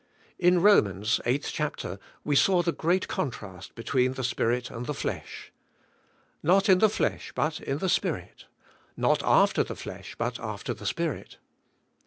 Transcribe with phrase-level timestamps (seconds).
[0.39, 4.95] In Romans, eighth chapter, we saw the great con trast between the Spirit and the
[4.95, 5.51] flesh.
[6.41, 8.45] "Not in the flesh but in the Spirit,"
[8.97, 11.37] "Not after the flesh but after the Spirit."